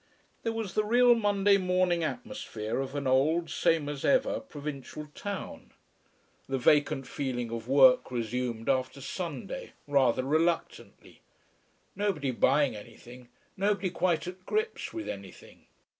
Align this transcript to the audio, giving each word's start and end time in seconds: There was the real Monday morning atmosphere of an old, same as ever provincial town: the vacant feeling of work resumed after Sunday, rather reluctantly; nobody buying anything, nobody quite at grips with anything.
There 0.41 0.51
was 0.51 0.73
the 0.73 0.83
real 0.83 1.13
Monday 1.13 1.59
morning 1.59 2.03
atmosphere 2.03 2.79
of 2.79 2.95
an 2.95 3.05
old, 3.05 3.51
same 3.51 3.87
as 3.87 4.03
ever 4.03 4.39
provincial 4.39 5.05
town: 5.13 5.73
the 6.49 6.57
vacant 6.57 7.05
feeling 7.05 7.51
of 7.51 7.67
work 7.67 8.09
resumed 8.09 8.67
after 8.67 8.99
Sunday, 8.99 9.73
rather 9.87 10.23
reluctantly; 10.23 11.21
nobody 11.95 12.31
buying 12.31 12.75
anything, 12.75 13.29
nobody 13.55 13.91
quite 13.91 14.25
at 14.25 14.43
grips 14.43 14.91
with 14.91 15.07
anything. 15.07 15.67